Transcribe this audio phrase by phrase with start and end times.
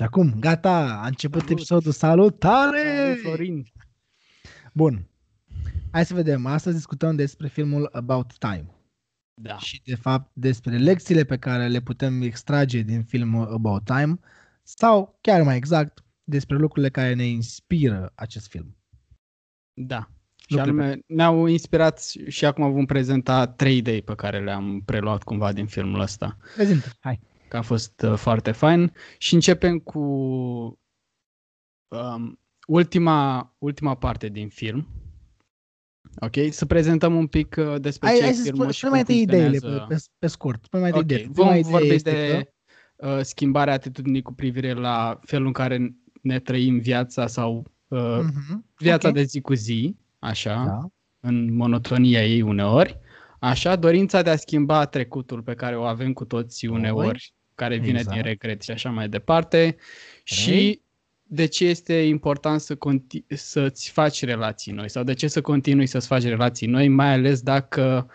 [0.00, 1.56] Și acum, gata, a început Salut.
[1.56, 1.92] episodul.
[1.92, 2.78] Salutare!
[2.96, 3.66] Salut, Florin.
[4.72, 5.08] Bun.
[5.90, 6.46] Hai să vedem.
[6.46, 8.66] Astăzi discutăm despre filmul About Time.
[9.34, 9.58] Da.
[9.58, 14.18] Și, de fapt, despre lecțiile pe care le putem extrage din filmul About Time
[14.62, 18.76] sau, chiar mai exact, despre lucrurile care ne inspiră acest film.
[19.72, 20.10] Da.
[20.36, 25.22] Și Lucruri anume, ne-au inspirat și acum vom prezenta trei idei pe care le-am preluat
[25.22, 26.36] cumva din filmul ăsta.
[26.54, 27.20] Prezintă, hai.
[27.50, 28.92] Că a fost uh, foarte fain.
[29.18, 29.98] Și începem cu
[31.88, 34.86] um, ultima, ultima parte din film.
[36.20, 36.34] Ok?
[36.50, 38.90] Să prezentăm un pic uh, despre Hai, ce hai e să filmul spune, și spune
[38.90, 40.06] cum mai întâi ideile, pe, funcționează.
[40.08, 40.64] pe, pe scurt.
[40.64, 41.32] Spune mai întâi Ok, idei.
[41.32, 42.50] Prima vom idee vorbi este de
[42.96, 48.18] că- uh, schimbarea atitudinii cu privire la felul în care ne trăim viața sau uh,
[48.22, 49.14] Mhm, viața ok.
[49.14, 50.78] de zi cu zi, așa, Da.
[51.28, 52.98] în monotonia ei uneori,
[53.40, 57.98] așa, dorința de a schimba trecutul pe care o avem cu toții uneori, care vine
[57.98, 58.14] Exact.
[58.16, 59.76] din regret și așa mai departe,
[60.24, 60.82] și
[61.22, 65.86] de ce este important să conti- să-ți faci relații noi sau de ce să continui
[65.86, 68.10] să-ți faci relații noi, mai ales dacă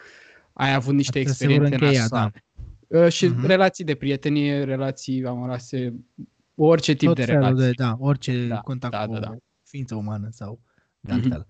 [0.53, 2.43] ai avut niște Astea se vor experiențe încheia, nasoale.
[2.87, 3.45] Uh, Și Mhm.
[3.45, 5.93] relații de prietenie, relații amoroase,
[6.55, 7.65] orice tip Tot de felul relații.
[7.65, 9.29] de, da, orice Da, contact da, cu da, da.
[9.31, 10.59] o ființă umană sau
[10.99, 11.21] de Mhm.
[11.23, 11.47] altfel.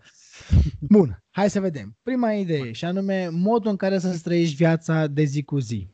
[0.79, 1.97] Bun, hai să vedem.
[2.03, 5.87] Prima idee și anume modul în care să-ți trăiești viața de zi cu zi.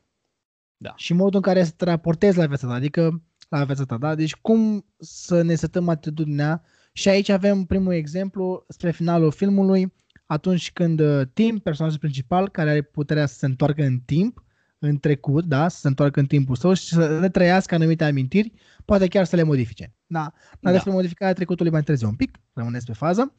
[0.82, 0.94] Da.
[0.96, 4.16] Și modul în care să te raportezi la viața ta, adică la viața ta, da?
[4.16, 9.94] Deci cum să ne setăm atitudinea și aici avem primul exemplu spre finalul filmului,
[10.26, 14.44] atunci când uh, Tim, personajul principal, care are puterea să se întoarcă în timp,
[14.80, 18.52] în trecut, da, să se întoarcă în timpul său și să retrăiască anumite amintiri,
[18.86, 19.96] poate chiar să le modifice.
[20.06, 20.72] Da, dar Da.
[20.72, 23.34] despre modificarea trecutului mai târziu un pic, rămâneți pe fază.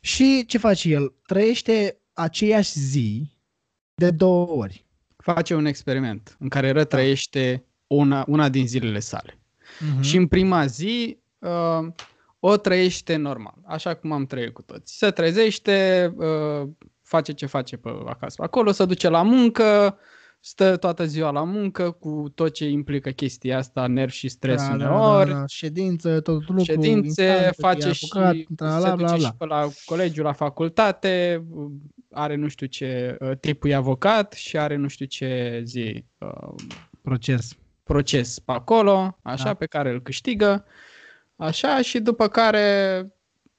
[0.00, 1.14] Și ce face el?
[1.26, 3.32] Trăiește aceeași zi
[3.94, 4.87] de două ori.
[5.32, 9.38] Face un experiment în care retrăiește una, una din zilele sale.
[9.80, 10.00] Mhm.
[10.02, 11.86] Și în prima zi uh,
[12.38, 14.96] o trăiește normal, așa cum am trăit cu toți.
[14.96, 16.68] Se trezește, uh,
[17.02, 18.42] face ce face pe acasă.
[18.42, 19.98] Acolo se duce la muncă,
[20.40, 24.76] stă toată ziua la muncă cu tot ce implică chestia asta, nervi și stres Da,
[24.76, 25.30] da, uneori.
[25.30, 29.04] da, da, ședință, tot lucru, ședințe, instanțe, face e și apucat, se bla, bla, duce
[29.04, 29.26] bla, bla.
[29.26, 31.44] și pe la colegiul la facultate,
[32.12, 36.54] are nu știu ce, uh, tipul e avocat și are nu știu ce zi, uh,
[37.02, 37.52] Proces.
[37.82, 39.54] proces pe acolo, așa, Da.
[39.54, 40.64] pe care îl câștigă,
[41.36, 43.06] așa, și după care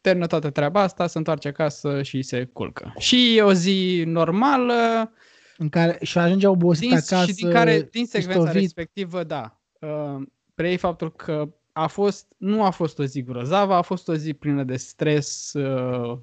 [0.02, 2.94] termină toată treaba asta, se întoarce acasă și se culcă.
[2.98, 5.12] Și e o zi normală,
[5.58, 7.26] În care și ajunge obosit din, acasă.
[7.26, 8.62] și din care, din secvența istovit.
[8.62, 10.22] respectivă, da, uh,
[10.56, 14.34] preiei faptul că a fost, nu a fost o zi grozavă, a fost o zi
[14.34, 16.18] plină de stres, uh,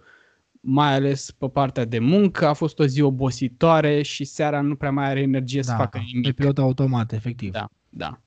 [0.60, 4.90] mai ales pe partea de muncă, a fost o zi obositoare și seara nu prea
[4.90, 6.34] mai are energie să da, facă pe nimic.
[6.34, 7.52] pilot automat, efectiv.
[7.52, 8.20] Da, da.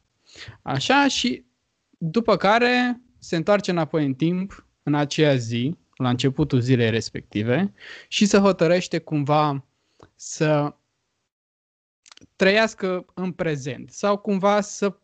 [0.61, 1.45] Așa și
[1.97, 7.73] după care se întoarce înapoi în timp, în aceea zi, la începutul zilei respective
[8.07, 9.65] și se hotărăște cumva
[10.15, 10.75] să
[12.35, 14.99] trăiască în prezent sau cumva să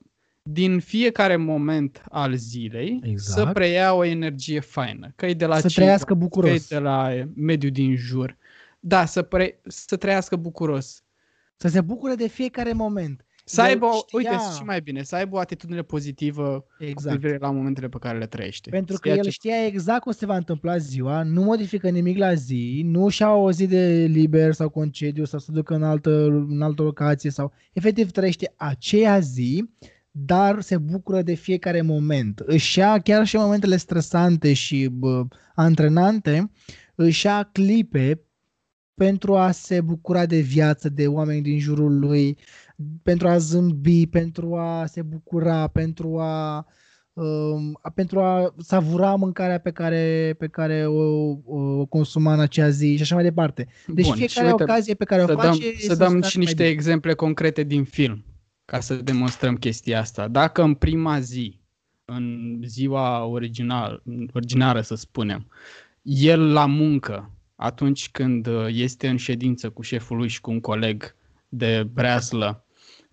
[0.49, 3.47] din fiecare moment al zilei Exact.
[3.47, 6.67] să preia o energie faină, că e de la Să cei trăiască că e bucuros.
[6.67, 8.37] de la mediul din jur.
[8.79, 11.03] Da, să, pre- să trăiască bucuros.
[11.55, 13.25] Să se bucure de fiecare moment.
[13.47, 16.83] Să El aibă, o- știa- uite, și mai bine, să aibă o atitudine pozitivă cu
[16.83, 17.19] Exact.
[17.19, 18.69] privire la momentele pe care le trăiește.
[18.69, 21.89] Pentru Să că ia el ce- știa exact cum se va întâmpla ziua, nu modifică
[21.89, 25.83] nimic la zi, nu și-a o zi de liber sau concediu sau să ducă în
[25.83, 29.69] altă, în altă locație sau efectiv trăiește aceea zi,
[30.17, 32.39] dar se bucură de fiecare moment.
[32.39, 36.51] Își ia chiar și în momentele stresante și bă, antrenante,
[36.95, 38.21] își ia clipe
[38.93, 42.37] pentru a se bucura de viață, de oameni din jurul lui,
[43.03, 46.65] pentru a zâmbi, pentru a se bucura, pentru a
[47.13, 52.69] um, a- pentru a savura mâncarea pe care, pe care o, o consuma în acea
[52.69, 53.67] zi și așa mai departe.
[53.87, 56.09] Deci Bun, și fiecare uite, ocazie pe care o să face dăm, e să dăm
[56.11, 56.75] simtă și mai niște bine.
[56.75, 58.25] exemple concrete din film,
[58.65, 60.27] ca să demonstrăm chestia asta.
[60.27, 61.59] Dacă în prima zi,
[62.05, 64.03] în ziua original,
[64.33, 65.47] originară să spunem,
[66.01, 70.59] el la muncă, atunci când uh, este în ședință cu șeful lui și cu un
[70.59, 71.15] coleg
[71.49, 72.65] de breaslă,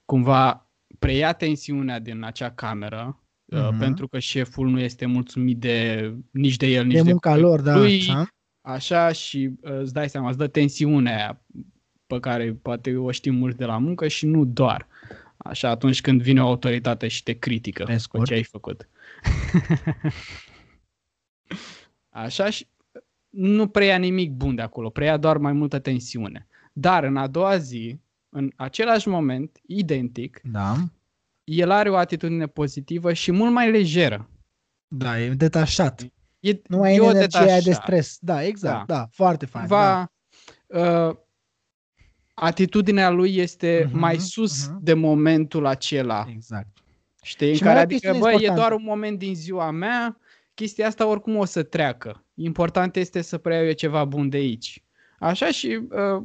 [0.04, 3.78] cumva preia tensiunea din acea cameră, uh, Mhm.
[3.78, 7.50] pentru că șeful nu este mulțumit de nici de el, nici de de munca colegul
[7.50, 8.26] lor, da, lui, așa.
[8.60, 11.42] Așa și uh, îți dai seama, îți dă tensiunea aia
[12.06, 14.86] pe care poate o știm mulți de la muncă și nu doar.
[15.44, 18.26] Așa atunci când vine o autoritate și te critică Pe cu scurt.
[18.26, 18.88] ce ai făcut.
[22.10, 22.68] Așa și
[23.28, 26.46] nu preia nimic bun de acolo, preia doar mai multă tensiune.
[26.72, 30.76] Dar în a doua zi, în același moment, identic, Da.
[31.44, 34.28] el are o atitudine pozitivă și mult mai lejeră.
[34.88, 36.06] Da, e detașat.
[36.40, 37.82] E, Nu mai e e o energia aia de detașare.
[38.00, 38.18] stres.
[38.20, 38.86] Da, exact.
[38.86, 39.06] Da, Da.
[39.12, 39.66] foarte fain.
[39.66, 39.76] da.
[39.76, 41.16] Va, uh,
[42.42, 44.78] atitudinea lui este Mhm, mai sus mhm.
[44.84, 46.26] de momentul acela.
[46.30, 46.68] Exact.
[47.22, 47.48] Știi?
[47.48, 48.60] În Și mai care e o adică, chestiune bă, e importantă.
[48.60, 50.18] doar un moment din ziua mea,
[50.54, 52.24] chestia asta oricum o să treacă.
[52.34, 54.82] Important este să preiau eu ceva bun de aici.
[55.18, 56.22] Așa și uh,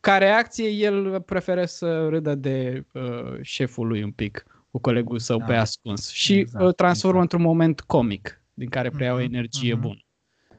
[0.00, 3.02] ca reacție el preferă să râdă de uh,
[3.42, 5.44] șeful lui un pic, cu colegul său Da.
[5.44, 7.32] pe ascuns și Exact, îl transformă exact.
[7.32, 9.80] într-un moment comic din care preia o Mhm, energie mhm.
[9.82, 10.00] bună.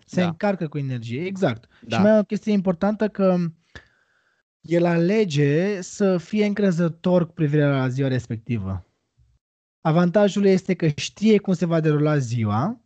[0.05, 0.27] Se Da.
[0.27, 1.67] încarcă cu energie, exact.
[1.81, 1.95] Da.
[1.95, 3.35] Și mai e o chestie importantă că
[4.69, 8.85] el alege să fie încrezător cu privire la ziua respectivă.
[9.81, 12.81] Avantajul este că știe cum se va derula ziua,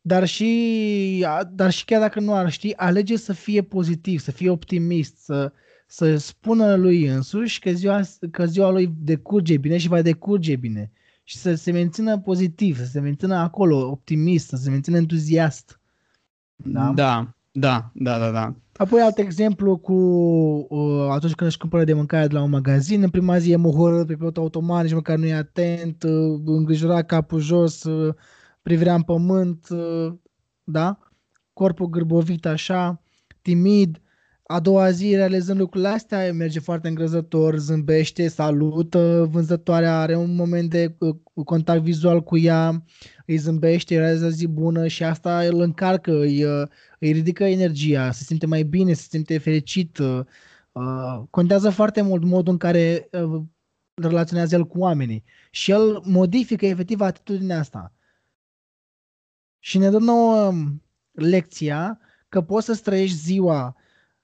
[0.00, 4.50] dar și, dar și chiar dacă nu ar ști, alege să fie pozitiv, să fie
[4.50, 5.52] optimist, să,
[5.86, 8.00] să spună lui însuși că ziua,
[8.30, 10.90] că ziua lui decurge bine și va decurge bine.
[11.24, 15.80] Și să se mențină pozitiv, să se mențină acolo optimist, să se mențină entuziast.
[16.56, 16.92] Da?
[16.94, 18.54] Da, da, da, da, da.
[18.76, 19.92] Apoi alt exemplu cu
[20.68, 23.56] uh, atunci când își cumpără de mâncare de la un magazin, în prima zi e
[23.56, 28.14] mohorât pe pilot automat, nici măcar nu e atent, uh, îngrijorat capul jos, uh,
[28.62, 30.12] privirea în pământ, uh,
[30.64, 30.98] da?
[31.52, 33.02] Corpul gârbovit așa,
[33.42, 33.98] timid.
[34.46, 40.70] A doua zi, realizând lucrurile astea, merge foarte îngrăzător, zâmbește, salută, vânzătoarea are un moment
[40.70, 42.84] de uh, contact vizual cu ea,
[43.26, 46.68] îi zâmbește, îi realizează zi bună și asta îl încarcă, îi, uh,
[47.04, 49.98] îi ridică energia, se simte mai bine, se simte fericit.
[49.98, 50.20] uh,
[50.72, 53.42] uh, Contează foarte mult modul în care uh,
[53.94, 55.24] relaționează el cu oamenii.
[55.50, 57.92] Și el modifică efectiv atitudinea asta.
[59.58, 61.98] Și ne dă nouă um, lecția
[62.28, 63.76] că poți să trăiești ziua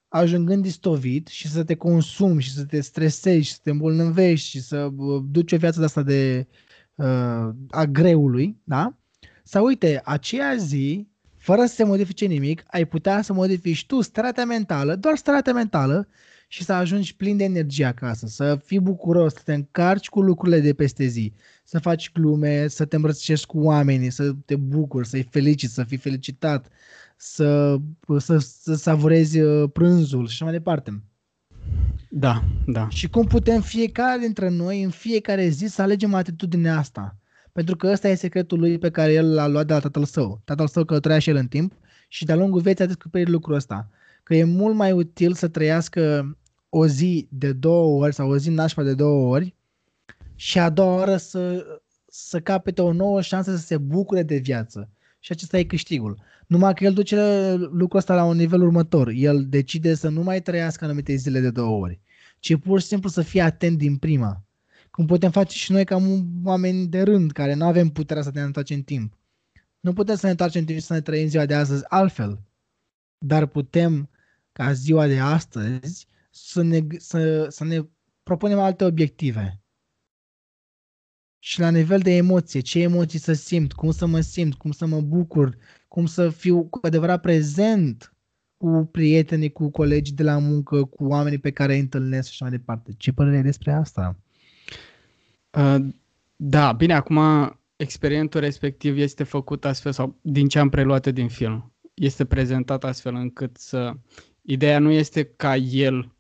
[0.09, 4.61] ajungând istovit și să te consumi și să te stresezi și să te îmbolnăvești și
[4.61, 6.47] să uh, duci o viață de asta de
[6.95, 8.95] uh, a greului, da?
[9.43, 11.10] Sau uite, aceea zi,
[11.41, 15.41] fără să se modifice nimic, ai putea să modifici tu starea ta mentală, doar starea
[15.41, 16.09] ta mentală
[16.49, 20.61] și să ajungi plin de energie acasă, să fii bucuros, să te încarci cu lucrurile
[20.61, 21.33] de peste zi,
[21.65, 25.97] să faci glume, să te îmbrățișezi cu oamenii, să te bucuri, să-i feliciți, să fii
[25.97, 26.69] felicitat,
[27.17, 27.77] să,
[28.19, 31.03] să, să savurezi uh, prânzul și așa mai departe.
[32.09, 32.89] Da, da.
[32.89, 37.17] Și cum putem fiecare dintre noi în fiecare zi să alegem atitudinea asta.
[37.53, 40.41] Pentru că ăsta e secretul lui pe care el l-a luat de la tatăl său.
[40.45, 41.73] Tatăl său călătorea și el în timp
[42.09, 43.89] și de-a lungul vieții a descoperit lucrul ăsta.
[44.23, 46.35] Că e mult mai util să trăiască
[46.69, 49.55] o zi de două ori sau o zi nașpa de două ori
[50.35, 51.67] și a doua oră să,
[52.07, 54.89] să capete o nouă șansă să se bucure de viață.
[55.21, 56.19] Și acesta e câștigul.
[56.47, 59.09] Numai că el duce lucrul ăsta la un nivel următor.
[59.09, 62.01] El decide să nu mai trăiască anumite zile de două ori,
[62.39, 64.45] ci pur și simplu să fie atent din prima.
[64.91, 68.31] Cum putem face și noi ca un- oameni de rând, care nu avem puterea să
[68.35, 69.19] ne întoarcem în timp.
[69.81, 72.43] Nu putem să ne întoarcem în timp și să ne trăim ziua de astăzi altfel.
[73.19, 74.11] Dar putem,
[74.53, 77.81] ca ziua de astăzi, să ne, să, să ne
[78.23, 79.63] propunem alte obiective.
[81.43, 84.87] Și la nivel de emoție, ce emoții să simt, cum să mă simt, cum să
[84.87, 85.57] mă bucur,
[85.89, 88.15] cum să fiu cu adevărat prezent
[88.57, 92.45] cu prietenii, cu colegii de la muncă, cu oamenii pe care îi întâlnesc și așa
[92.51, 92.93] mai departe.
[92.97, 94.17] Ce părere ai despre asta?
[95.51, 95.77] Uh,
[96.37, 97.19] da, bine, acum
[97.77, 102.85] experientul respectiv este făcut astfel, sau din ce am preluat eu din film, este prezentat
[102.85, 103.93] astfel încât să...
[104.43, 106.15] Ideea nu este ca el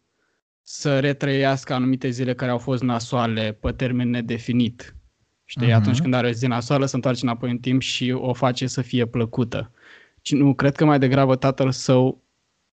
[0.63, 4.95] să retrăiască anumite zile care au fost nasoale pe termen nedefinit.
[5.45, 5.77] Știi, Mhm.
[5.77, 8.83] atunci când are o zi nasoală, se întoarce înapoi în timp și o face să
[8.83, 9.71] fie plăcută.
[10.21, 12.23] Ci nu, cred că mai degrabă tatăl său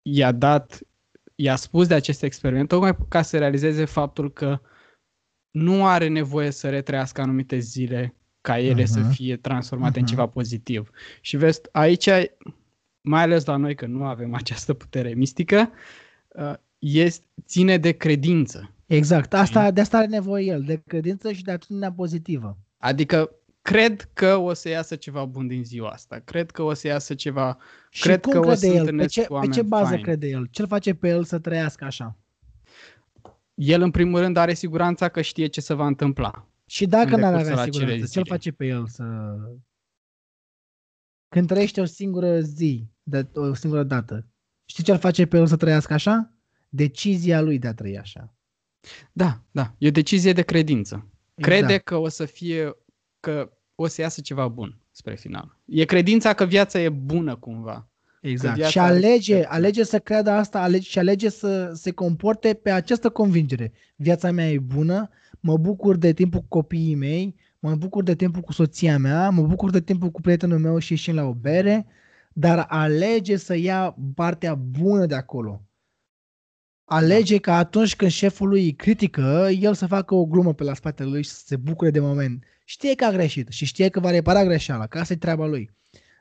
[0.01, 0.79] i-a dat,
[1.35, 4.59] i-a spus de acest experiment, tocmai ca să realizeze faptul că
[5.57, 9.09] nu are nevoie să retrăiască anumite zile ca ele să Mhm.
[9.11, 10.11] fie transformate în Mhm.
[10.13, 10.89] ceva pozitiv.
[11.21, 12.09] Și vezi, aici,
[13.01, 15.71] mai ales la noi că nu avem această putere mistică,
[16.27, 18.71] uh, este, ține de credință.
[18.85, 19.33] Exact.
[19.33, 22.57] Asta, de asta are nevoie el, de credință și de atitudinea pozitivă.
[22.77, 26.21] Adică cred că o să iasă ceva bun din ziua asta.
[26.25, 27.57] Cred că o să iasă ceva...
[27.89, 28.73] Și Cred cum că o crede să el?
[28.73, 30.03] Pe întâlnesc ce, pe oameni ce bază faini.
[30.03, 30.47] crede el?
[30.51, 32.15] Ce-l face pe el să trăiască așa?
[33.57, 36.49] El, în primul rând, are siguranța că știe ce se va întâmpla.
[36.65, 38.35] Și dacă În n-ar decursul avea acelei siguranță, ce-l zile.
[38.35, 39.35] face pe el să...
[41.27, 44.27] Când trăiește o singură zi, de, o singură dată,
[44.65, 46.33] știi ce-l face pe el să trăiască așa?
[46.69, 48.35] Decizia lui de a trăi așa.
[49.11, 49.75] Da, da.
[49.77, 51.11] E o decizie de credință.
[51.35, 51.83] Crede Exact.
[51.83, 52.75] că o să fie...
[53.19, 55.59] că o să iasă ceva bun spre final.
[55.65, 57.91] E credința că viața e bună cumva.
[58.29, 58.55] Exact.
[58.55, 59.53] viața Și are alege, perspectivă.
[59.53, 63.71] alege să creadă asta alege, și alege să se comporte pe această convingere.
[63.95, 68.41] Viața mea e bună, mă bucur de timpul cu copiii mei, mă bucur de timpul
[68.41, 71.85] cu soția mea, mă bucur de timpul cu prietenul meu și ieșim la o bere,
[72.33, 75.61] dar alege să ia partea bună de acolo.
[76.85, 80.73] Alege ca atunci când șeful lui îi critică, el să facă o glumă pe la
[80.73, 82.43] spatele lui și să se bucure de moment.
[82.65, 85.71] Știe că a greșit și știe că va repara greșeala, că asta e treaba lui.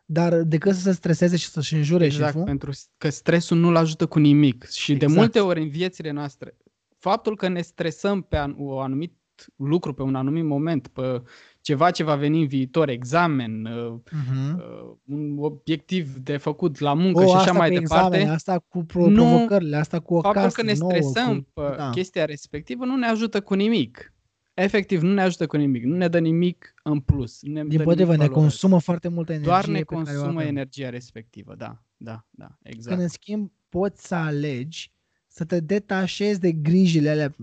[0.08, 4.06] Dar decât să se streseze și să-și înjure Exact, șeful, pentru că stresul nu-l ajută
[4.06, 4.68] cu nimic.
[4.68, 5.14] Și de Exact.
[5.14, 6.56] multe ori în viețile noastre,
[6.98, 9.14] faptul că ne stresăm pe an- un anumit
[9.56, 11.22] lucru, pe un anumit moment, pe
[11.60, 14.56] ceva ce va veni în viitor, examen, uh, uh-huh.
[14.56, 18.30] uh, un obiectiv de făcut la muncă o, și așa asta mai pe departe, examene,
[18.30, 21.50] asta cu pro- Nu- provocările, asta cu o faptul casă că ne nouă, stresăm cu...
[21.54, 21.90] pe da.
[21.90, 24.14] chestia respectivă nu ne ajută cu nimic.
[24.58, 25.84] Efectiv, nu ne ajută cu nimic.
[25.84, 27.42] Nu ne dă nimic în plus.
[27.42, 28.42] Nu ne Din dă potrivă, nimic ne valoros.
[28.42, 30.46] consumă foarte multă energie Doar ne pe care o consumă avem.
[30.56, 32.88] energia respectivă, da, da, da, exact.
[32.88, 34.92] Când în schimb poți să alegi
[35.26, 37.34] să te detașezi de grijile alea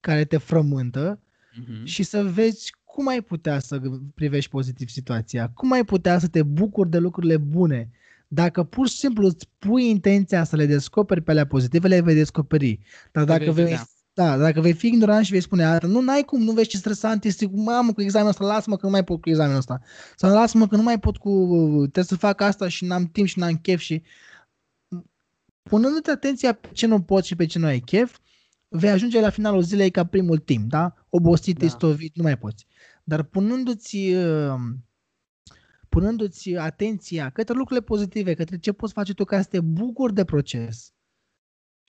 [0.00, 1.20] care te frământă
[1.56, 1.84] Mhm.
[1.84, 3.80] și să vezi cum ai putea să
[4.14, 7.90] privești pozitiv situația, cum ai putea să te bucuri de lucrurile bune.
[8.28, 12.14] Dacă pur și simplu îți pui intenția să le descoperi pe alea pozitive, le vei
[12.14, 12.78] descoperi.
[13.12, 13.86] Dar Le dacă vei vei, vedea.
[14.14, 16.76] Da, dacă vei fi ignorant și vei spune, "A, nu n-ai cum, nu vezi ce
[16.76, 19.80] stresant este, mamă, cu examenul ăsta, lasă-mă că nu mai pot cu examenul ăsta.
[20.16, 21.30] Sau lasă-mă că nu mai pot cu,
[21.76, 24.02] trebuie să fac asta și n-am timp și n-am chef și
[25.62, 28.18] punându-te atenția pe ce nu poți și pe ce nu ai chef,
[28.68, 30.94] vei ajunge la finalul zilei ca primul timp, da?
[31.08, 31.66] Obosit, Da.
[31.66, 32.66] istovit, nu mai poți.
[33.04, 34.54] Dar punându-ți, uh,
[35.88, 40.24] punându-ți atenția către lucrurile pozitive, către ce poți face tu ca să te bucuri de
[40.24, 40.92] proces,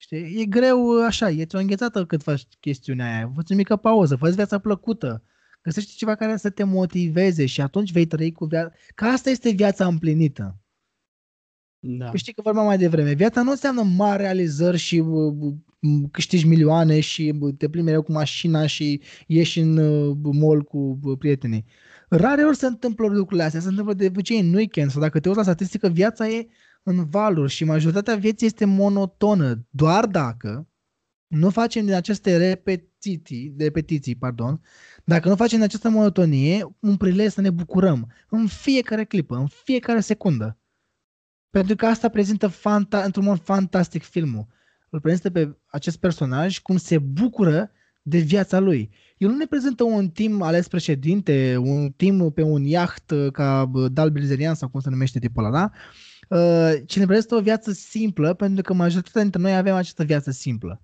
[0.04, 0.40] știi?
[0.40, 3.32] E greu uh, așa, e o înghețată cât faci chestiunea aia.
[3.34, 5.22] Fă o mică pauză, fă viața plăcută,
[5.62, 8.72] găsește ceva care să te motiveze și atunci vei trăi cu viața.
[8.94, 10.58] Că asta este viața împlinită.
[11.78, 12.10] Da.
[12.14, 13.12] Știi că vorbeam mai devreme.
[13.12, 15.34] Viața nu înseamnă mari realizări și uh,
[15.80, 20.62] uh, câștigi milioane și uh, te plimbi mereu cu mașina și ieși în uh, mall
[20.62, 21.64] cu uh, prietenii.
[22.08, 23.60] Rare ori se întâmplă lucrurile astea.
[23.60, 26.46] Se întâmplă de obicei în weekend sau dacă te uiți la statistică, viața e
[26.84, 29.66] în valuri și majoritatea vieții este monotonă.
[29.70, 30.68] Doar dacă
[31.26, 34.60] nu facem din aceste repetiții, de repetiții, pardon,
[35.04, 39.46] dacă nu facem din această monotonie un prilej să ne bucurăm în fiecare clipă, în
[39.46, 40.58] fiecare secundă.
[41.50, 44.46] Pentru că asta prezintă fanta- într-un mod fantastic filmul.
[44.90, 47.70] Îl prezintă pe acest personaj cum se bucură
[48.02, 48.90] de viața lui.
[49.16, 53.64] El nu ne prezintă un tim ales președinte, un tim pe un iaht uh, ca
[53.64, 55.70] bă, Dal Bilzerian sau cum se numește tipul ăla, da?
[56.28, 60.30] Uh, ci ne prezintă o viață simplă, pentru că majoritatea dintre noi avem această viață
[60.30, 60.82] simplă.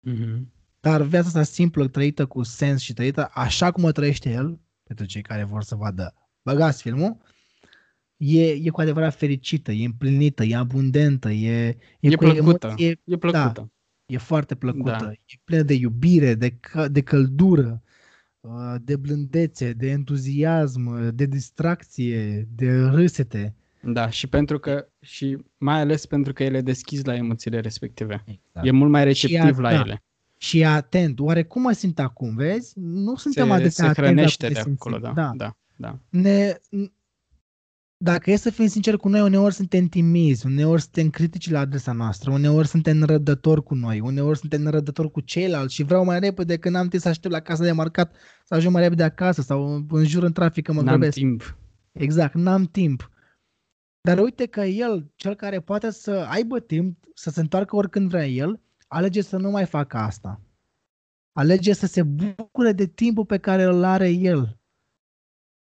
[0.00, 0.52] Mhm.
[0.80, 5.04] Dar viața asta simplă, trăită cu sens și trăită așa cum o trăiește el, pentru
[5.06, 7.16] cei care vor să vadă, băgați filmul,
[8.16, 12.66] e, e cu adevărat fericită, e împlinită, e abundentă, e, E cu plăcută.
[12.66, 13.72] emoție, E plăcută.
[14.06, 15.12] e foarte plăcută, Da.
[15.12, 17.82] e plină de iubire, de, că, de căldură,
[18.40, 23.54] uh, de blândețe, de entuziasm, de distracție, de râsete.
[23.92, 24.10] Da.
[24.10, 28.24] și pentru că și mai ales pentru că ele deschis la emoțiile respective.
[28.26, 28.66] Exact.
[28.66, 29.80] E mult mai receptiv Și a- la da.
[29.80, 30.02] ele.
[30.38, 32.72] Și e atent, oare cum mă simt acum, vezi?
[32.76, 35.12] Nu suntem Se, atât se hrănește de acolo, da.
[35.14, 35.32] da.
[35.36, 35.56] da.
[35.76, 35.98] da.
[36.08, 36.92] ne, n-
[37.98, 41.92] dacă e să fim sinceri cu noi, uneori suntem timizi, uneori suntem critici la adresa
[41.92, 46.56] noastră, uneori suntem rădători cu noi, uneori suntem rădători cu ceilalți și vreau mai repede
[46.56, 48.14] că n-am timp să aștept la casa de marcat
[48.44, 51.16] să ajung mai repede acasă sau în jur în trafic că mă N-am grăbesc.
[51.16, 51.56] timp.
[51.92, 53.10] Exact, n-am timp.
[54.06, 58.26] Dar uite că el, cel care poate să aibă timp, să se întoarcă oricând vrea
[58.26, 60.40] el, alege să nu mai facă asta.
[61.32, 64.58] Alege să se bucure de timpul pe care îl are el.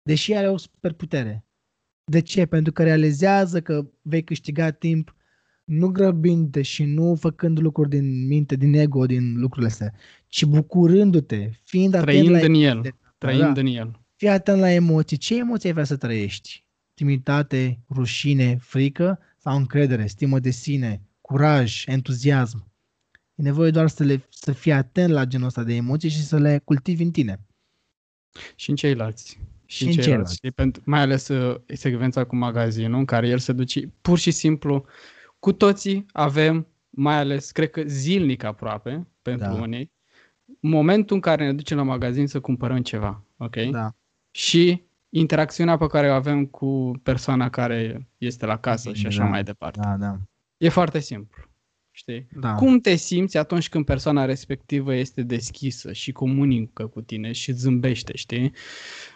[0.01, 1.45] Deși are o superputere.
[2.12, 2.45] De ce?
[2.45, 5.15] Pentru că realizează că vei câștiga timp
[5.63, 9.93] nu grăbindu-te și nu făcând lucruri din minte, din ego, din lucrurile astea,
[10.27, 12.81] ci bucurându-te, fiind atent Trăind la în el.
[12.81, 12.89] Da.
[13.17, 14.00] Trăind în el.
[14.15, 15.17] Fii atent la emoții.
[15.17, 16.62] Ce emoții ai vrea să trăiești?
[16.93, 22.71] Timiditate, rușine, frică sau încredere, stimă de sine, curaj, entuziasm?
[23.35, 26.38] E nevoie doar să, le, să fii atent la genul ăsta de emoții și să
[26.38, 27.39] le cultivi în tine.
[28.55, 29.39] Și în ceilalți.
[29.65, 30.38] Și în ceilalți.
[30.41, 34.31] E pentru, mai ales uh, secvența cu magazinul, în care el se duce pur și
[34.31, 34.85] simplu.
[35.39, 39.53] Cu toții avem, mai ales, cred că zilnic aproape, pentru Da.
[39.53, 39.91] unii,
[40.59, 43.23] momentul în care ne ducem la magazin să cumpărăm ceva.
[43.38, 43.55] Ok?
[43.55, 43.95] Da.
[44.31, 44.83] Și
[45.15, 49.29] interacțiunea pe care o avem cu persoana care este la casă și așa Da.
[49.29, 49.79] mai departe.
[49.84, 50.17] Da, da.
[50.58, 51.41] E foarte simplu.
[51.96, 52.27] Știi?
[52.39, 52.53] Da.
[52.53, 58.12] Cum te simți atunci când persoana respectivă este deschisă și comunică cu tine și zâmbește,
[58.15, 58.51] știi?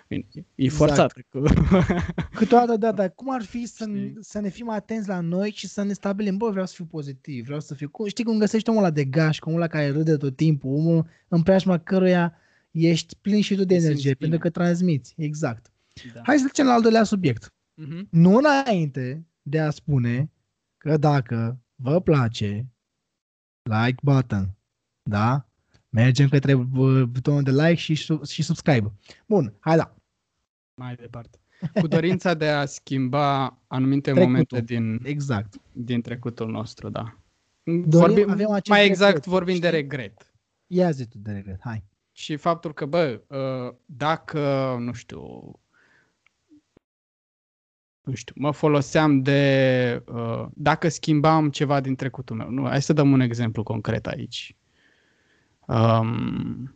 [0.08, 0.78] Bine, E Exact.
[0.78, 1.14] forțat.
[1.30, 1.44] Cu...
[2.40, 4.18] Câteodată, da, dar cum ar fi să, Știi?
[4.20, 7.46] să ne fim atenți la noi și să ne stabilim, bă, vreau să fiu pozitiv,
[7.46, 7.90] vreau să fiu...
[7.90, 11.08] Cum- Știi cum găsești omul ăla de gaș, omul ăla care râde tot timpul, omul
[11.28, 12.34] în preajma căruia
[12.72, 14.30] ești plin și tu de Te simți energie, bine.
[14.30, 15.14] pentru că transmiți.
[15.18, 15.72] Exact.
[16.14, 16.22] Da.
[16.24, 17.54] Hai să trecem la al doilea subiect.
[17.74, 18.08] Mhm.
[18.12, 20.32] Nu înainte de a spune
[20.78, 22.66] că dacă vă place,
[23.64, 24.56] like button,
[25.04, 25.48] da?
[25.90, 28.92] Mergem către uh, butonul de like și, su- și subscribe.
[29.28, 29.96] Bun, hai da.
[30.82, 31.40] Mai departe.
[31.80, 34.28] Cu dorința de a schimba anumite Trecutul.
[34.30, 35.54] momente din, Exact.
[35.72, 37.18] din trecutul nostru, da.
[37.88, 39.80] Dorim- avem acest mai exact regret, vorbim de știi?
[39.80, 40.34] regret.
[40.68, 41.84] Ia zi tu de regret, hai.
[42.12, 45.52] Și faptul că, bă, uh, dacă, nu știu,
[48.08, 52.50] nu știu, mă foloseam de, uh, dacă schimbam ceva din trecutul meu.
[52.50, 54.56] Nu, hai să dăm un exemplu concret aici.
[55.68, 56.76] Um,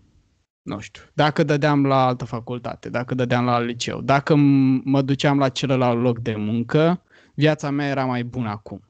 [0.62, 5.02] nu știu, dacă dădeam la altă facultate, dacă dădeam la alt liceu, dacă m- mă
[5.02, 7.04] duceam la celălalt loc de muncă,
[7.36, 8.82] viața mea era mai bună acum.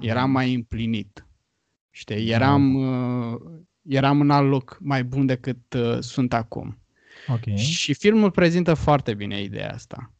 [0.00, 1.26] Eram mai împlinit.
[1.90, 2.34] Știi, Da.
[2.34, 3.40] eram, uh,
[3.82, 6.78] eram în alt loc mai bun decât uh, sunt acum.
[7.26, 7.56] Ok.
[7.56, 10.12] Și filmul prezintă foarte bine ideea asta.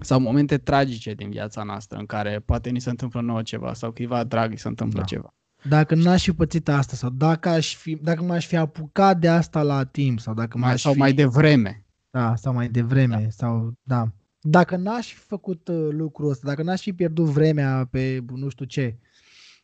[0.00, 3.92] Sau momente tragice din viața noastră în care poate ni se întâmplă nouă ceva sau
[3.92, 5.04] cuiva drag îi se întâmplă Da.
[5.04, 5.34] ceva.
[5.68, 9.62] Dacă n-aș fi pățit asta sau dacă, aș fi, dacă m-aș fi apucat de asta
[9.62, 10.98] la timp sau dacă Mai, m-aș sau fi...
[10.98, 11.86] mai devreme.
[12.10, 13.30] Da, sau mai devreme, da.
[13.30, 14.08] sau da.
[14.40, 18.64] Dacă n-aș fi făcut uh, lucrul ăsta, dacă n-aș fi pierdut vremea pe nu știu
[18.64, 18.98] ce.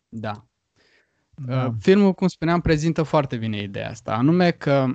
[0.09, 0.47] Da.
[1.47, 1.65] Da.
[1.65, 4.87] Uh, Filmul, cum spuneam, prezintă foarte bine ideea asta, anume că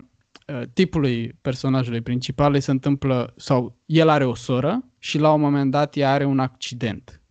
[0.47, 5.41] uh, tipului personajului principal îi se întâmplă, sau el are o soră și la un
[5.41, 7.21] moment dat ea are un accident.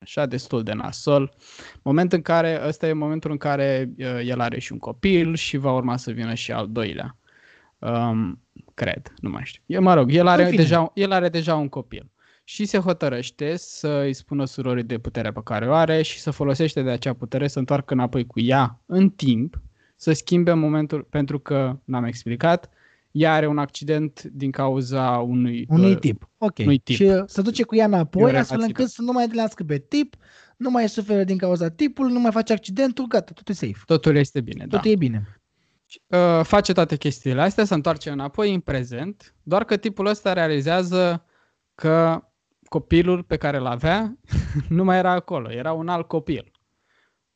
[0.00, 1.34] Așa, destul de nasol.
[1.82, 5.56] Moment în care, ăsta e momentul în care uh, el are și un copil și
[5.56, 7.16] va urma să vină și al doilea.
[7.78, 8.42] Um,
[8.74, 9.62] cred, nu mai știu.
[9.66, 10.62] Eu, mă rog, el În are, fine.
[10.62, 12.10] deja, el are deja un copil.
[12.44, 16.30] Și se hotărăște să îi spună surorii de puterea pe care o are și să
[16.30, 19.60] folosește de acea putere să întoarcă înapoi cu ea în timp,
[19.96, 22.70] să schimbe momentul, pentru că, n-am explicat,
[23.16, 25.66] ea are un accident din cauza unui...
[25.68, 26.28] Unui uh, tip.
[26.38, 26.58] Ok.
[26.58, 26.96] unui tip.
[26.96, 29.22] Și uh, să duce cu ea E înapoi, o astfel relație, încât să nu mai
[29.22, 30.16] întâlnească pe tip,
[30.56, 33.82] nu mai suferă din cauza tipului, nu mai face accidentul, gata, totul e safe.
[33.86, 34.76] Totul este bine, da.
[34.76, 35.40] Totul e bine.
[36.06, 41.24] uh, face toate chestiile astea, se întoarce înapoi în prezent, doar că tipul ăsta realizează
[41.74, 42.24] că
[42.68, 44.16] copilul pe care îl avea
[44.68, 46.50] nu mai era acolo, era un alt copil.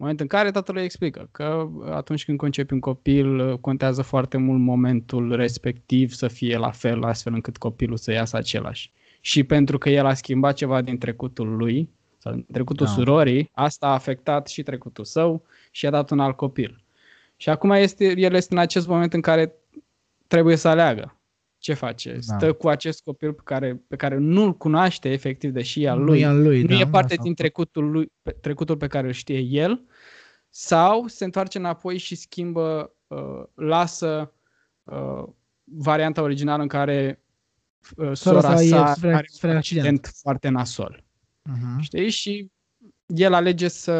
[0.01, 4.03] În momentul în care tatăl îi explică că atunci când concepi un copil uh, contează
[4.03, 8.93] foarte mult momentul respectiv să fie la fel, astfel încât copilul să iasă același.
[9.21, 12.93] Și pentru că el a schimbat ceva din trecutul lui, sau din trecutul Da.
[12.93, 16.85] surorii, asta a afectat și trecutul său și a dat un alt copil.
[17.37, 19.55] Și acum este, el este în acest moment în care
[20.27, 21.20] trebuie să aleagă.
[21.61, 22.13] Ce face?
[22.13, 22.21] Da.
[22.21, 26.05] Stă cu acest copil pe care, pe care nu-l cunoaște efectiv, deși e al Nu
[26.05, 26.21] lui.
[26.21, 29.07] e al lui, nu da, e parte asta- din trecutul, lui, pe- trecutul pe care
[29.07, 29.85] îl știe el.
[30.49, 34.33] Sau se întoarce înapoi și schimbă, uh, lasă
[34.85, 35.23] uh,
[35.65, 37.23] varianta originală în care
[37.97, 39.87] uh, sora sa e- sa suferă- are suferă un accident.
[39.87, 41.05] accident foarte nasol.
[41.43, 41.81] Mhm.
[41.81, 42.11] Știi?
[42.11, 42.51] Și
[43.07, 43.93] el alege să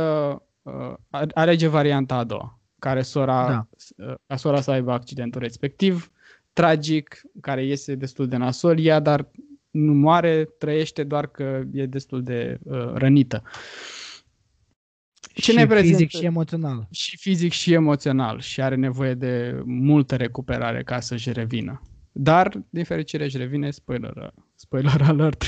[0.63, 0.93] uh,
[1.35, 3.67] alege varianta a doua, care sora, Da.
[4.07, 6.11] uh, ca sora să aibă accidentul respectiv,
[6.53, 9.31] tragic, care iese destul de nasol, ea dar
[9.71, 13.43] nu moare, trăiește doar că e destul de uh, rănită.
[15.35, 15.97] Ce și ne prezintă?
[15.97, 16.89] fizic și emoțional.
[16.91, 21.83] Și fizic și emoțional și are nevoie de multă recuperare ca să-și revină.
[22.13, 25.43] Dar, din fericire, își revine, spoiler, spoiler alert.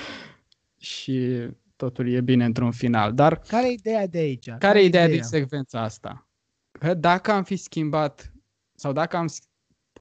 [0.92, 3.14] și totul e bine într-un final.
[3.14, 4.48] Dar Care e ideea de aici?
[4.58, 6.28] care e ideea din secvența asta?
[6.70, 8.32] Că dacă am fi schimbat
[8.74, 9.26] sau dacă am,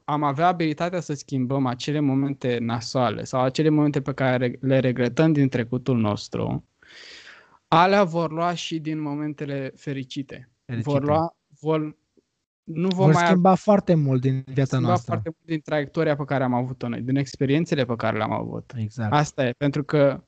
[0.10, 5.32] am avea abilitatea să schimbăm acele momente nasoale sau acele momente pe care le regretăm
[5.34, 6.66] din trecutul nostru,
[7.68, 10.50] alea vor lua și din momentele fericite.
[10.66, 10.90] Fericite.
[10.90, 11.98] Vor lua, vor,
[12.64, 15.12] nu vom Vor mai schimba foarte mult din viața schimba noastră.
[15.12, 18.74] foarte mult din traiectoria pe care am avut-o noi, din experiențele pe care le-am avut.
[18.78, 19.14] Exact.
[19.14, 20.24] Asta e, pentru că,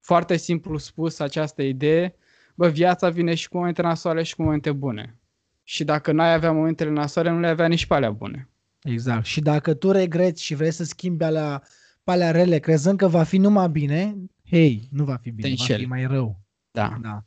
[0.00, 2.14] foarte simplu spus, această idee,
[2.54, 5.18] bă, viața vine și cu momente nasoale și cu momente bune.
[5.62, 8.48] Și dacă n-ai avea momentele nasoale, nu le avea nici pe alea bune.
[8.86, 9.24] Exact.
[9.24, 11.62] Și dacă tu regreți și vrei să schimbi alea,
[12.04, 14.16] pe alea rele, crezând că va fi numai bine,
[14.50, 15.86] hei, nu va fi bine, Te va fi înșeli.
[15.88, 16.40] mai rău.
[16.70, 16.98] Da.
[17.02, 17.24] Da.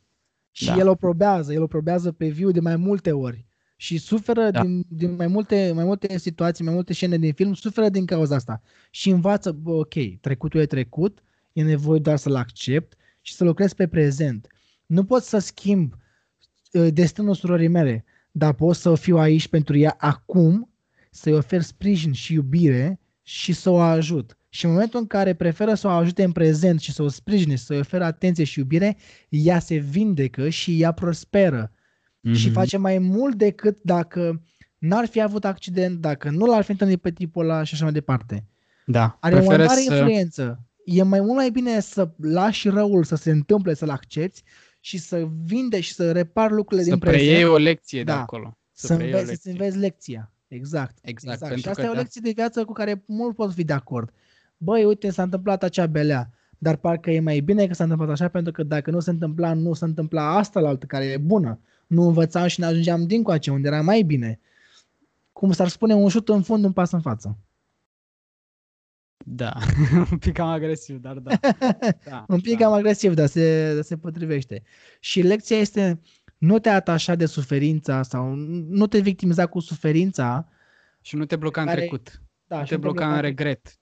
[0.50, 0.76] Și Da.
[0.76, 3.46] el o probează, el o probează pe viu de mai multe ori.
[3.76, 4.62] Și suferă Da.
[4.62, 8.34] din, din mai, multe, mai multe situații, mai multe scene din film, suferă din cauza
[8.34, 8.62] asta.
[8.90, 13.72] Și învață, bă, ok, trecutul e trecut, e nevoie doar să-l accept și să lucrez
[13.72, 14.46] pe prezent.
[14.86, 15.94] Nu pot să schimb
[16.72, 20.69] uh, destinul surorii mele, dar pot să fiu aici pentru ea acum,
[21.10, 24.38] să-i ofer sprijin și iubire și să o ajut.
[24.48, 27.56] Și în momentul în care preferă să o ajute în prezent și să o sprijine,
[27.56, 28.96] să-i oferă atenție și iubire,
[29.28, 31.72] ea se vindecă și ea prosperă.
[31.72, 32.34] Mm-hmm.
[32.34, 34.42] Și face mai mult decât dacă
[34.78, 37.92] n-ar fi avut accident, dacă nu l-ar fi întâlnit pe tipul ăla și așa mai
[37.92, 38.46] departe.
[38.86, 39.16] Da.
[39.20, 39.92] Are o mai mare să...
[39.92, 40.64] influență.
[40.84, 44.42] E mai mult mai bine să lași răul să se întâmple, să-l accepti
[44.80, 47.22] și să vinde și să repar lucrurile să din prezent.
[47.22, 48.12] Să preiei o lecție da.
[48.12, 48.58] de acolo.
[48.72, 50.32] Să, să, înveți, să înveți lecția.
[50.50, 50.98] Exact.
[51.02, 51.34] Exact.
[51.34, 51.40] exact.
[51.40, 52.00] Pentru Și asta că e o da.
[52.00, 54.12] lecție de viață cu care mult pot fi de acord.
[54.56, 58.28] Băi, uite, s-a întâmplat acea belea, dar parcă e mai bine că s-a întâmplat așa,
[58.28, 61.60] pentru că dacă nu se întâmpla, nu se întâmpla asta la altă care e bună.
[61.86, 64.40] Nu învățam și ne ajungeam din coace, unde era mai bine.
[65.32, 67.38] Cum s-ar spune, un șut în fund, un pas în față.
[69.26, 69.52] Da,
[70.10, 71.30] un pic cam agresiv, dar da.
[72.10, 72.64] da un pic da.
[72.64, 74.62] cam agresiv, dar se, se potrivește.
[75.00, 76.00] Și lecția este
[76.40, 78.34] nu te atașa de suferința sau
[78.68, 80.48] nu te victimiza cu suferința.
[81.00, 82.22] Și nu te bloca care, în trecut.
[82.46, 83.78] Da, nu te bloca, bloca în regret.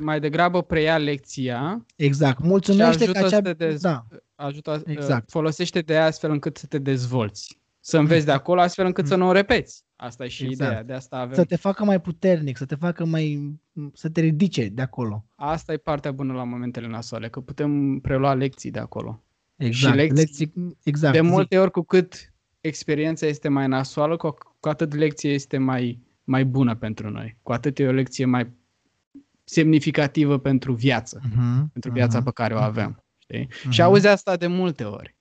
[0.00, 1.86] Mai degrabă preia lecția.
[1.96, 2.42] Exact.
[2.42, 3.36] Mulțumește și ajută că acea...
[3.36, 3.80] Să te dez...
[3.80, 4.06] da.
[4.34, 5.30] ajută, exact.
[5.30, 7.60] Folosește de ea astfel încât să te dezvolți.
[7.80, 9.84] Să înveți de acolo astfel încât să nu o repeți.
[9.96, 10.70] Asta e și exact.
[10.70, 10.84] ideea.
[10.84, 11.34] De asta avem...
[11.34, 13.58] Să te facă mai puternic, să te facă mai...
[13.92, 15.24] să te ridice de acolo.
[15.34, 19.22] Asta e partea bună la momentele nasoale, că putem prelua lecții de acolo.
[19.56, 19.92] Exact.
[19.92, 21.14] Și lecții, lecții, exact.
[21.14, 26.00] De multe ori, cu cât experiența este mai nasoală, cu, cu atât lecția este mai,
[26.24, 27.36] mai bună pentru noi.
[27.42, 28.52] Cu atât e o lecție mai
[29.44, 33.04] semnificativă pentru viață, uh-huh, pentru viața uh-huh, pe care o avem.
[33.18, 33.46] Știi?
[33.46, 33.70] Uh-huh.
[33.70, 35.16] Și auzi asta de multe ori,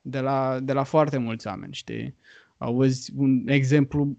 [0.00, 2.16] de la, de la foarte mulți oameni, știi?
[2.56, 4.16] Auzi un exemplu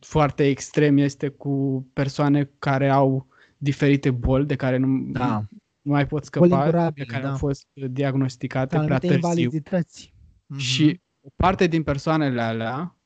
[0.00, 5.44] foarte extrem este cu persoane care au diferite boli de care nu, da.
[5.84, 7.30] Nu mai pot scăpa, de care da.
[7.30, 9.16] au fost diagnosticate da, prea târziu.
[9.16, 10.14] Invalidități.
[10.14, 10.58] Uh-huh.
[10.58, 12.98] Și o parte din persoanele alea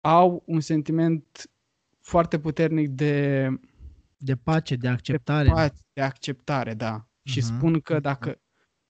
[0.00, 1.50] au un sentiment
[2.00, 3.48] foarte puternic de
[4.22, 5.48] de pace, de acceptare.
[5.48, 7.04] De, pace, de acceptare, da.
[7.04, 7.32] Uh-huh.
[7.32, 8.40] Și spun că dacă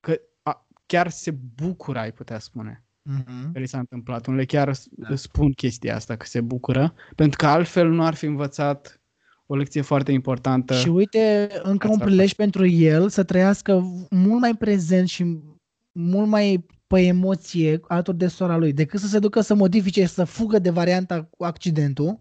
[0.00, 2.84] că a, chiar se bucură, ai putea spune.
[3.10, 3.52] Uh-huh.
[3.52, 4.26] Că li s-a întâmplat.
[4.26, 5.14] Unele chiar da.
[5.16, 8.99] spun chestia asta, că se bucură, pentru că altfel nu ar fi învățat
[9.52, 10.74] o lecție foarte importantă.
[10.74, 15.38] Și uite, încă un prilej pentru el să trăiască mult mai prezent și
[15.92, 20.24] mult mai pe emoție alături de sora lui, decât să se ducă să modifice, să
[20.24, 22.20] fugă de varianta cu accidentul.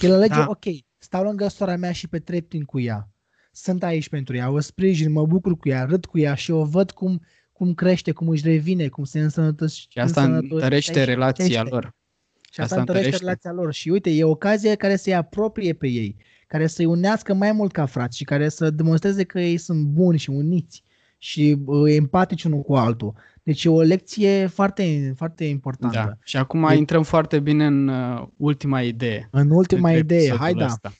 [0.00, 0.46] El alege, da.
[0.48, 0.64] ok,
[0.98, 3.08] stau lângă sora mea și petrec timp cu ea.
[3.52, 6.64] Sunt aici pentru ea, o sprijin, mă bucur cu ea, râd cu ea și o
[6.64, 7.20] văd cum,
[7.52, 9.86] cum crește, cum își revine, cum se însănătoșește.
[9.90, 11.96] Și asta întărește relația lor.
[12.52, 13.72] Și asta, asta întărește relația lor.
[13.72, 16.16] Și uite, e o ocazie care să-i apropie pe ei,
[16.48, 20.18] care să-i unească mai mult ca frați și care să demonstreze că ei sunt buni
[20.18, 20.82] și uniți
[21.18, 23.14] și uh, empatici unul cu altul.
[23.42, 25.96] Deci e o lecție foarte, foarte importantă.
[25.96, 26.12] Da.
[26.24, 26.74] Și acum e...
[26.74, 29.28] intrăm foarte bine în uh, ultima idee.
[29.30, 30.64] În ultima idee, hai da.
[30.64, 30.92] Asta.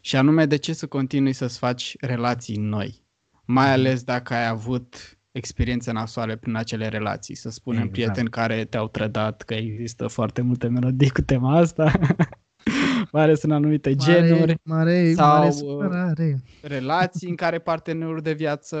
[0.00, 3.04] Și anume, de ce să continui să-ți faci relații noi?
[3.44, 3.72] Mai mm.
[3.72, 7.36] ales dacă ai avut experiențe nasoale prin acele relații.
[7.36, 7.94] Să spunem, exact.
[7.94, 11.92] prieteni care te-au trădat, că există foarte multe melodii cu tema asta.
[13.12, 14.54] mai ales în anumite mare, genuri.
[14.62, 16.40] Mare, sau mare supărare.
[16.62, 18.76] relații în care partenerul de viață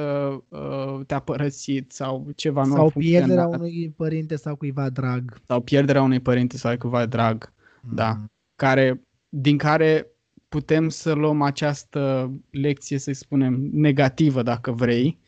[0.48, 5.40] uh, te-a părăsit sau ceva sau nu pierderea unui părinte sau cuiva drag.
[5.46, 7.94] Sau pierderea unui părinte sau cuiva drag, mm.
[7.94, 8.24] da.
[8.56, 10.06] Care, din care
[10.48, 15.18] putem să luăm această lecție, să spunem, negativă, dacă vrei,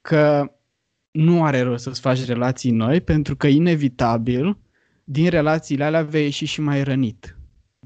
[0.00, 0.52] că
[1.10, 4.58] nu are rost să-ți faci relații noi, pentru că inevitabil
[5.04, 7.35] din relațiile alea vei ieși și mai rănit.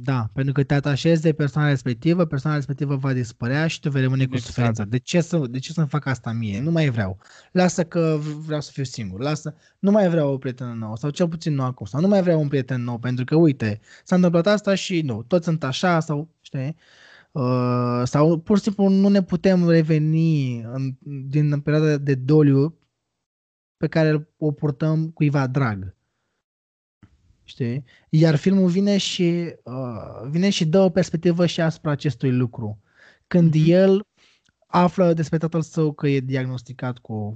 [0.02, 4.02] Da, pentru că te atașezi de persoana respectivă, persoana respectivă va dispărea și tu vei
[4.02, 4.46] rămâne cu Exact.
[4.52, 4.84] suferință.
[4.84, 6.60] De ce, să, de ce să-mi fac asta mie?
[6.60, 7.18] Nu mai vreau.
[7.52, 9.20] Lasă că vreau să fiu singur.
[9.20, 11.86] Lasă, nu mai vreau o prietenă nouă sau cel puțin nu acum.
[11.86, 15.22] Sau nu mai vreau un prieten nou pentru că, uite, s-a întâmplat asta și nu,
[15.22, 16.76] toți sunt așa sau, știi?
[17.32, 20.96] Uh, sau pur și simplu nu ne putem reveni în,
[21.28, 22.78] din perioada de doliu
[23.76, 25.96] pe care o purtăm cuiva drag.
[27.50, 27.84] Știi?
[28.08, 32.82] Iar filmul vine și, uh, vine și dă o perspectivă și asupra acestui lucru.
[33.26, 33.66] Când mm-hmm.
[33.66, 34.00] el
[34.66, 37.34] află despre tatăl său că e diagnosticat cu o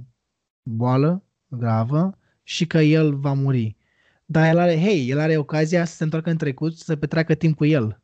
[0.63, 3.75] boală gravă și că el va muri.
[4.25, 7.33] Dar el are, hei, el are ocazia să se întoarcă în trecut și să petreacă
[7.33, 8.01] timp cu el.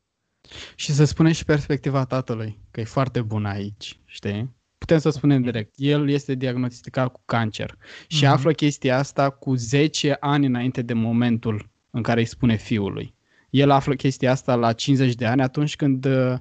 [0.76, 4.56] Și să spunem și perspectiva tatălui, că e foarte bună aici, știi?
[4.78, 8.30] Putem să spunem direct, el este diagnosticat cu cancer și mm-hmm.
[8.30, 13.14] află chestia asta cu 10 ani înainte de momentul în care îi spune fiului.
[13.50, 16.34] El află chestia asta la 50 de ani, atunci când uh,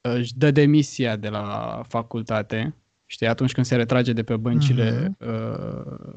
[0.00, 2.74] își dă demisia de la facultate,
[3.06, 5.26] știi, atunci când se retrage de pe băncile uh-huh.
[5.26, 6.14] uh,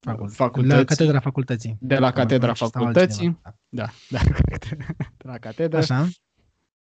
[0.00, 0.76] Facult- facultății.
[0.78, 1.76] La catedra facultății.
[1.80, 3.26] De la catedra Și stau facultății.
[3.26, 3.58] altcineva.
[3.68, 4.18] Da, da,
[5.18, 5.78] de la catedră.
[5.78, 6.08] Așa?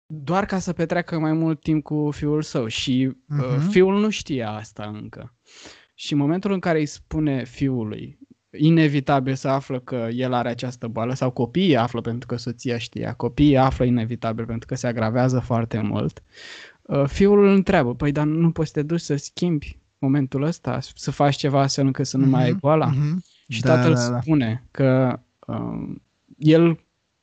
[0.07, 3.69] doar ca să petreacă mai mult timp cu fiul său și uh, Mhm.
[3.69, 5.33] fiul nu știa asta încă.
[5.95, 8.19] Și în momentul în care îi spune fiului,
[8.57, 13.13] inevitabil să află că el are această boală sau copiii află pentru că soția știa,
[13.13, 16.23] copiii află inevitabil pentru că se agravează foarte mult,
[16.81, 20.79] uh, fiul îl întreabă, păi dar nu poți să te duci să schimbi momentul ăsta,
[20.95, 22.85] să faci ceva astfel încât să nu mai ai Mhm, boala?
[22.85, 23.23] mhm.
[23.47, 24.21] Și Da, tatăl da, da.
[24.21, 26.01] spune că um,
[26.37, 26.79] el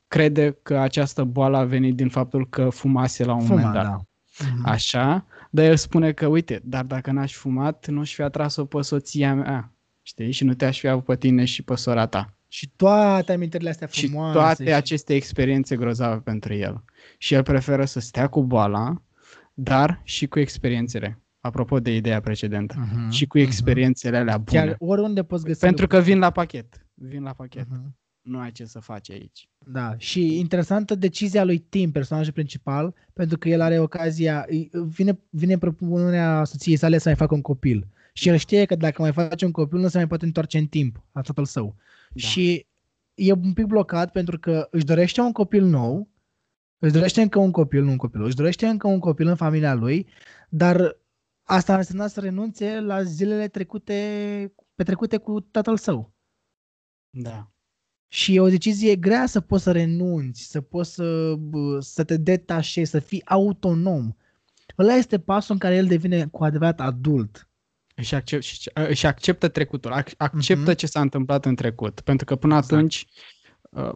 [0.07, 3.83] crede că această boală a venit din faptul că fumase la un Fuma, moment dat.
[3.83, 4.01] da.
[4.47, 4.65] Mhm.
[4.65, 8.81] Așa, dar el spune că, uite, dar dacă n-aș fumat, nu aș fi atras-o pe
[8.81, 9.72] soția mea,
[10.03, 10.31] știi?
[10.31, 12.33] Și nu te-aș fi avut pe tine și pe sora ta.
[12.47, 14.37] Și toate amintirile astea Și frumoase.
[14.37, 14.73] toate și...
[14.73, 16.83] aceste experiențe grozave pentru el.
[17.17, 19.01] Și el preferă să stea cu boala,
[19.53, 21.17] dar și cu experiențele.
[21.39, 22.75] Apropo de ideea precedentă.
[22.77, 23.47] Mhm, Și cu mhm.
[23.47, 24.59] experiențele alea bune.
[24.59, 26.13] Chiar oriunde poți găsi Pentru că lucruri.
[26.13, 26.85] vin la pachet.
[26.93, 27.65] Vin la pachet.
[27.69, 27.95] Mhm.
[28.21, 29.49] Nu ai ce să faci aici.
[29.65, 35.19] Da, și interesantă decizia lui Tim, personajul principal, pentru că el are ocazia, îi- vine,
[35.29, 37.87] vine propunerea soției sale să mai facă un copil.
[38.13, 40.67] Și el știe că dacă mai face un copil, nu se mai poate întoarce în
[40.67, 41.75] timp la tatăl său.
[42.09, 42.27] Da.
[42.27, 42.67] Și
[43.13, 46.09] e un pic blocat pentru că își dorește un copil nou,
[46.79, 49.73] își dorește încă un copil, nu un copil, își dorește încă un copil în familia
[49.73, 50.07] lui,
[50.49, 50.97] dar
[51.43, 56.13] asta ar însemna să renunțe la zilele trecute, petrecute cu tatăl său.
[57.09, 57.51] Da.
[58.07, 62.17] Și e o decizie grea să poți să renunți, să poți să, bă, să te
[62.17, 64.13] detașezi, să fii autonom.
[64.77, 67.47] Ăla este pasul în care el devine cu adevărat adult.
[67.95, 70.75] Își, accept, și- își acceptă trecutul, ac- acceptă Mhm.
[70.77, 72.01] ce s-a întâmplat în trecut.
[72.01, 72.73] Pentru că până Exact.
[72.73, 73.05] atunci,
[73.69, 73.91] uh,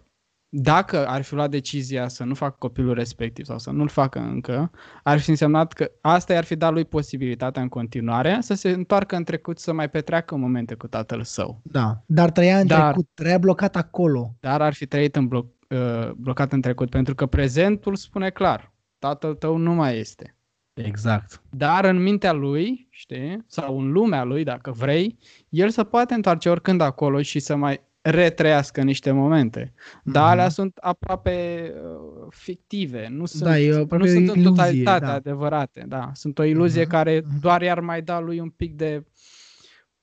[0.49, 4.71] dacă ar fi luat decizia să nu facă copilul respectiv sau să nu-l facă încă,
[5.03, 9.15] ar fi însemnat că asta i-ar fi dat lui posibilitatea în continuare să se întoarcă
[9.15, 11.61] în trecut să mai petreacă momente cu tatăl său.
[11.63, 12.03] Da.
[12.05, 14.35] Dar trăia în Dar- trecut, trăia blocat acolo.
[14.39, 18.73] Dar ar fi trăit în bloc, uh, blocat în trecut, pentru că prezentul spune clar,
[18.99, 20.36] tatăl tău nu mai este.
[20.85, 21.41] Exact.
[21.49, 25.17] Dar în mintea lui, știi, sau în lumea lui, dacă vrei,
[25.49, 29.73] el se poate întoarce oricând acolo și să mai retrăiască niște momente.
[30.03, 30.31] Dar Mhm.
[30.31, 34.49] alea sunt aproape uh, fictive, nu sunt, Da, e nu aproape sunt o în iluzie,
[34.49, 35.13] totalitate da.
[35.13, 35.85] adevărate.
[35.87, 36.11] Da.
[36.13, 37.39] Sunt o iluzie Mhm, care mhm.
[37.39, 39.03] doar i-ar mai da lui un pic de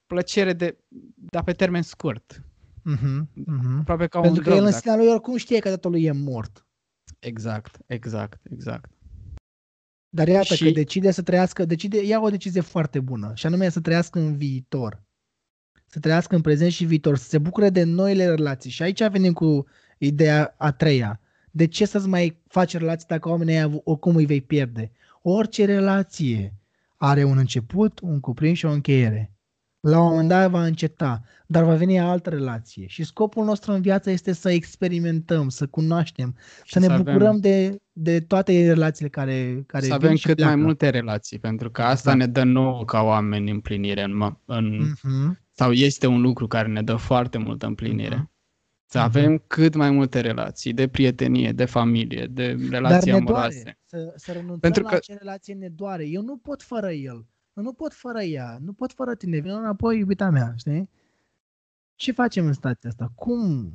[0.07, 0.77] plăcere, de,
[1.15, 2.43] dar pe termen scurt.
[2.83, 3.79] Mhm, mhm.
[3.81, 4.67] Aproape ca Pentru un că el drog.
[4.67, 6.67] în dacă- sinea lui oricum știe că tatăl lui e mort.
[7.19, 8.91] Exact, exact, exact.
[10.15, 13.69] Dar iată Și- că decide să trăiască, decide, ia o decizie foarte bună, și anume
[13.69, 15.03] să trăiască în viitor.
[15.87, 18.71] Să trăiască în prezent și viitor, să se bucure de noile relații.
[18.71, 19.67] Și aici venim cu
[19.99, 21.21] ideea a treia.
[21.51, 24.93] De ce să-ți mai faci relații dacă oamenii ăia oricum îi vei pierde?
[25.23, 26.55] Orice relație
[26.97, 29.34] are un început, un cuprins și o încheiere.
[29.91, 32.87] La un moment dat va înceta, dar va veni altă relație.
[32.87, 37.37] Și scopul nostru în viață este să experimentăm, să cunoaștem, Și să ne avem- bucurăm
[37.39, 40.63] de, de toate relațiile care, care să vin avem și cât mai pleacă.
[40.65, 42.19] multe relații, pentru că asta Exact.
[42.19, 45.41] ne dă nouă ca oameni împlinire în, mă- în, Mhm.
[45.51, 48.15] sau este un lucru care ne dă foarte multă împlinire.
[48.17, 48.33] Mhm.
[48.87, 49.07] Să Mhm.
[49.07, 53.63] avem cât mai multe relații de prietenie, de familie, de relații Dar ne amoroase.
[53.63, 53.79] doare.
[53.85, 56.07] Să, să renunțăm Pentru la că- acea relație ne doare.
[56.07, 57.27] Eu nu pot fără el.
[57.57, 58.59] Eu nu pot fără ea.
[58.61, 59.39] Nu pot fără tine.
[59.39, 60.89] Vino înapoi, iubita mea, știi?
[61.95, 63.13] Ce facem în situația asta?
[63.15, 63.73] Cum?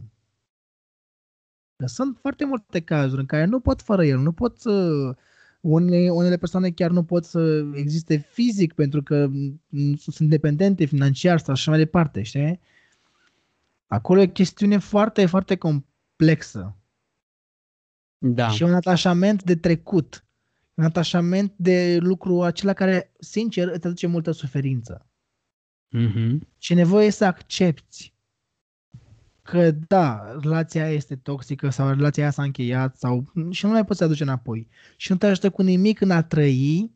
[1.75, 4.19] Că Sunt foarte multe cazuri în care nu pot fără el.
[4.19, 5.15] Nu pot să...
[5.61, 9.27] Unele, unele persoane chiar nu pot să existe fizic pentru că
[9.69, 12.59] mm, sunt dependente financiar sau așa mai departe, știi?
[13.87, 16.75] Acolo e o chestiune foarte, foarte complexă.
[18.17, 18.49] Da.
[18.49, 20.25] Și un atașament de trecut.
[20.79, 25.07] Un atașament de lucru acela care, sincer, îți aduce multă suferință.
[25.89, 26.47] Mhm.
[26.57, 28.13] Și e nevoie să accepti
[29.41, 33.85] că da, relația aia este toxică sau relația aia s-a încheiat sau și nu mai
[33.85, 34.67] poți să aduce înapoi.
[34.97, 36.91] Și nu te ajută cu nimic în a trăi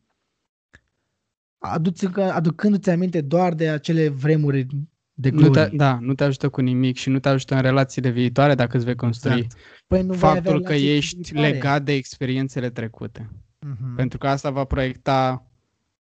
[1.58, 4.68] aduți, aducându-ți aminte doar de acele vremuri
[5.14, 5.78] de Nu te, glorie.
[5.78, 8.86] da, nu te ajută cu nimic și nu te ajută în relațiile viitoare dacă îți
[8.86, 9.56] vei construi Exact.
[9.88, 11.50] Păi nu vei avea faptul că relații ești viitoare.
[11.50, 13.30] legat de experiențele trecute.
[13.66, 13.96] Mhm.
[13.96, 15.48] Pentru că asta va proiecta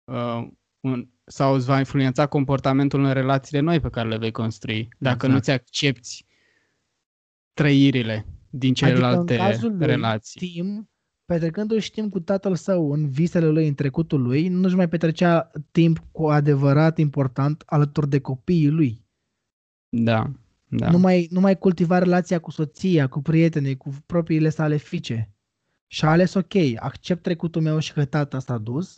[0.04, 0.47] uh,
[0.80, 4.88] un, sau îți va influența comportamentul în relațiile noi pe care le vei construi.
[4.97, 5.34] Dacă Exact.
[5.34, 6.26] nu-ți accepti
[7.54, 10.39] trăirile din celelalte adică în cazul lui, relații.
[10.39, 10.89] Tim,
[11.26, 16.04] petrecându-și timp cu tatăl său în visele lui, în trecutul lui, nu-și mai petrecea timp
[16.12, 19.06] cu adevărat important alături de copiii lui.
[19.89, 20.32] Da,
[20.67, 20.91] da.
[20.91, 25.36] Nu, mai, nu mai cultiva relația cu soția, cu prietenii, cu propriile sale fiice.
[25.92, 28.98] Și a ales, ok, accept trecutul meu și că tata s-a dus,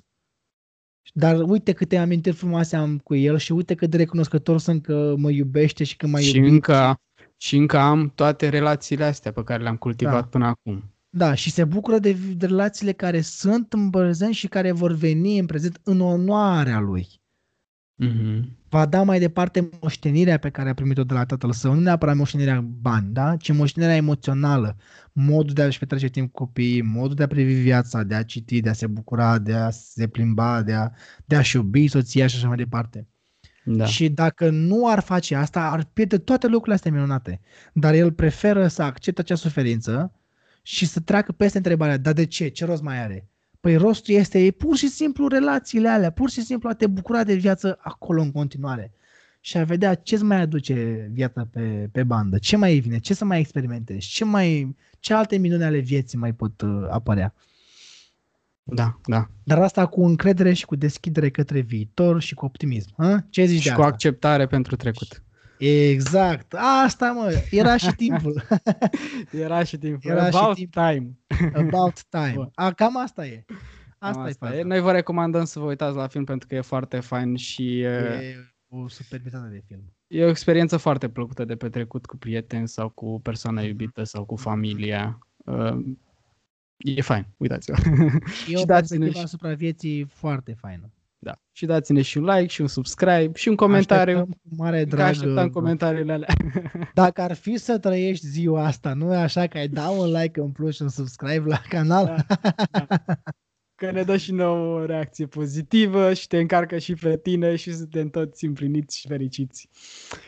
[1.13, 5.15] Dar uite câte amintiri frumoase am cu el și uite cât de recunoscător sunt că
[5.17, 6.51] mă iubește și că mă și iubit.
[6.51, 6.95] încă,
[7.37, 10.27] și încă am toate relațiile astea pe care le-am cultivat Da.
[10.27, 10.83] până acum.
[11.09, 15.39] Da, și se bucură de, de relațiile care sunt în prezent și care vor veni
[15.39, 17.07] în prezent în onoarea lui.
[17.95, 18.57] Mhm.
[18.69, 22.15] Va da mai departe moștenirea pe care a primit-o de la tatăl său, nu neapărat
[22.15, 23.35] moștenirea bani, da?
[23.35, 24.77] ci moștenirea emoțională,
[25.11, 28.59] modul de a-și petrece timp cu copiii, modul de a privi viața, de a citi,
[28.59, 30.89] de a se bucura, de a se plimba, de, a,
[31.25, 33.07] de a-și iubi soția și așa mai departe.
[33.63, 33.85] Da.
[33.85, 37.39] Și dacă nu ar face asta, ar pierde toate lucrurile astea minunate.
[37.73, 40.13] Dar el preferă să accepte acea suferință
[40.61, 42.47] și să treacă peste întrebarea, dar de ce?
[42.47, 43.27] Ce rost mai are?
[43.63, 47.23] Păi rostul este e pur și simplu relațiile alea, pur și simplu a te bucura
[47.23, 48.91] de viață acolo în continuare.
[49.39, 53.13] Și a vedea ce îți mai aduce viața pe, pe bandă, ce mai vine, ce
[53.13, 57.33] să mai experimentezi, ce, mai, ce alte minuni ale vieții mai pot uh, apărea.
[58.63, 59.29] Da, da.
[59.43, 62.93] Dar asta cu încredere și cu deschidere către viitor și cu optimism.
[62.97, 63.23] Hă?
[63.29, 63.93] Ce zici Și de cu asta?
[63.93, 65.23] acceptare pentru trecut.
[65.67, 66.53] Exact.
[66.85, 68.43] Asta, mă, era și timpul.
[69.31, 70.11] Era și timpul.
[70.11, 70.81] Era și About timpul.
[70.83, 71.17] time.
[71.53, 72.31] About time.
[72.35, 72.49] Bun.
[72.55, 73.43] A, cam asta e.
[73.47, 74.53] Cam Asta, asta e e.
[74.55, 74.67] faza.
[74.67, 77.87] Noi vă recomandăm să vă uitați la film pentru că e foarte fain și e,
[77.89, 78.35] E
[78.69, 79.93] o superbitate de film.
[80.07, 84.35] e o experiență foarte plăcută de petrecut cu prieteni sau cu persoana iubită sau cu
[84.35, 85.17] familia.
[85.45, 85.77] Uh,
[86.77, 87.77] E fain, uitați-vă.
[88.49, 90.91] E o Și dați-ne perspectivă și- asupra vieții foarte faină.
[91.23, 91.33] Da.
[91.51, 94.17] Și dați-ne și un like și un subscribe și un comentariu.
[94.17, 95.07] Așteptăm cu mare Că drag.
[95.07, 96.27] așteptăm uh, comentariile alea.
[96.93, 100.39] Dacă ar fi să trăiești ziua asta, nu e așa că ai da un like
[100.39, 102.25] în plus și un subscribe la canal?
[103.75, 107.73] Că ne dă și nouă o reacție pozitivă și te încarcă și pe tine și
[107.73, 109.69] suntem toți împliniți și fericiți.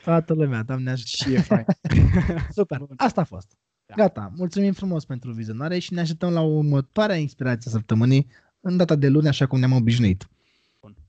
[0.04, 1.10] Toată lumea, Doamne ajută.
[1.10, 1.66] Și e fain.
[2.50, 2.94] Super, Bun.
[2.98, 3.58] asta a fost.
[3.86, 3.96] Da.
[3.96, 8.28] Gata, mulțumim frumos pentru vizionare și ne așteptăm la următoarea inspirație a săptămânii,
[8.60, 10.28] în data de luni, așa cum ne-am obișnuit.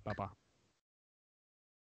[0.07, 0.36] Bye bye.